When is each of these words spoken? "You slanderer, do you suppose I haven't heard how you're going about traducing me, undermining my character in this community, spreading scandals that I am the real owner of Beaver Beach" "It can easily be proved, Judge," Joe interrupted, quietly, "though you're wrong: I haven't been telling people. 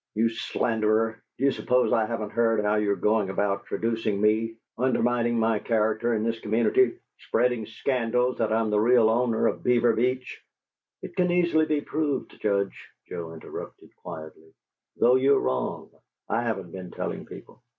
"You 0.15 0.29
slanderer, 0.29 1.21
do 1.37 1.43
you 1.43 1.51
suppose 1.51 1.93
I 1.93 2.07
haven't 2.07 2.31
heard 2.31 2.65
how 2.65 2.73
you're 2.73 2.95
going 2.95 3.29
about 3.29 3.67
traducing 3.67 4.19
me, 4.19 4.55
undermining 4.75 5.37
my 5.37 5.59
character 5.59 6.15
in 6.15 6.23
this 6.23 6.39
community, 6.39 6.97
spreading 7.19 7.67
scandals 7.67 8.39
that 8.39 8.51
I 8.51 8.61
am 8.61 8.71
the 8.71 8.79
real 8.79 9.11
owner 9.11 9.45
of 9.45 9.61
Beaver 9.63 9.93
Beach" 9.93 10.41
"It 11.03 11.15
can 11.15 11.29
easily 11.29 11.67
be 11.67 11.81
proved, 11.81 12.41
Judge," 12.41 12.89
Joe 13.07 13.33
interrupted, 13.33 13.95
quietly, 13.97 14.55
"though 14.97 15.17
you're 15.17 15.39
wrong: 15.39 15.91
I 16.27 16.41
haven't 16.41 16.71
been 16.71 16.89
telling 16.89 17.27
people. 17.27 17.61